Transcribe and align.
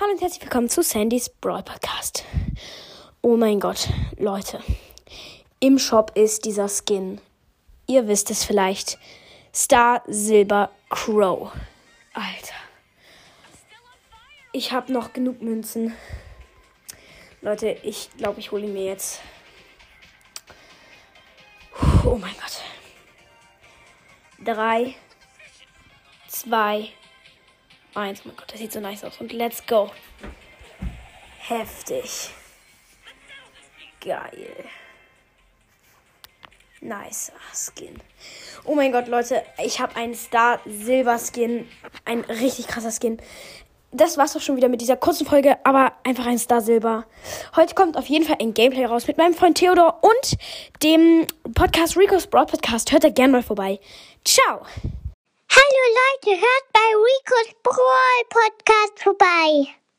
Hallo 0.00 0.12
und 0.12 0.22
herzlich 0.22 0.40
willkommen 0.40 0.70
zu 0.70 0.82
Sandys 0.82 1.28
Brawl 1.28 1.62
Podcast. 1.62 2.24
Oh 3.20 3.36
mein 3.36 3.60
Gott, 3.60 3.90
Leute. 4.16 4.62
Im 5.58 5.78
Shop 5.78 6.12
ist 6.14 6.46
dieser 6.46 6.70
Skin. 6.70 7.20
Ihr 7.86 8.08
wisst 8.08 8.30
es 8.30 8.42
vielleicht. 8.42 8.98
Star 9.54 10.02
Silber 10.06 10.70
Crow. 10.88 11.52
Alter. 12.14 12.54
Ich 14.52 14.72
habe 14.72 14.90
noch 14.90 15.12
genug 15.12 15.42
Münzen. 15.42 15.94
Leute, 17.42 17.76
ich 17.82 18.08
glaube, 18.16 18.40
ich 18.40 18.52
hole 18.52 18.64
ihn 18.64 18.72
mir 18.72 18.86
jetzt. 18.86 19.20
Oh 22.06 22.16
mein 22.16 22.34
Gott. 22.40 22.62
Drei, 24.42 24.94
zwei, 26.26 26.88
eins. 27.94 28.20
Oh 28.24 28.28
mein 28.28 28.36
Gott, 28.36 28.52
das 28.52 28.58
sieht 28.58 28.72
so 28.72 28.80
nice 28.80 29.04
aus. 29.04 29.20
Und 29.20 29.32
let's 29.32 29.66
go. 29.66 29.90
Heftig. 31.38 32.30
Geil. 34.00 34.64
Nice 36.80 37.32
Skin. 37.52 38.00
Oh 38.64 38.74
mein 38.74 38.92
Gott, 38.92 39.08
Leute, 39.08 39.42
ich 39.62 39.80
habe 39.80 39.96
einen 39.96 40.14
Star 40.14 40.60
Silber 40.64 41.18
Skin. 41.18 41.68
Ein 42.04 42.20
richtig 42.20 42.66
krasser 42.68 42.90
Skin. 42.90 43.18
Das 43.92 44.16
war's 44.16 44.32
doch 44.32 44.40
schon 44.40 44.56
wieder 44.56 44.68
mit 44.68 44.80
dieser 44.80 44.96
kurzen 44.96 45.26
Folge, 45.26 45.58
aber 45.64 45.92
einfach 46.04 46.24
ein 46.26 46.38
Star 46.38 46.60
Silber. 46.60 47.06
Heute 47.56 47.74
kommt 47.74 47.96
auf 47.96 48.06
jeden 48.06 48.24
Fall 48.24 48.36
ein 48.40 48.54
Gameplay 48.54 48.84
raus 48.84 49.08
mit 49.08 49.18
meinem 49.18 49.34
Freund 49.34 49.58
Theodor 49.58 49.98
und 50.02 50.38
dem 50.82 51.26
Podcast 51.54 51.96
Rico's 51.96 52.28
Broad 52.28 52.50
Podcast. 52.50 52.92
Hört 52.92 53.04
da 53.04 53.10
gerne 53.10 53.32
mal 53.32 53.42
vorbei. 53.42 53.80
Ciao! 54.24 54.62
Hallo 55.52 55.82
Leute, 56.22 56.40
hört 56.40 56.72
bei 56.72 56.94
Rico's 56.94 57.54
Brawl 57.64 58.24
Podcast 58.28 59.02
vorbei. 59.02 59.79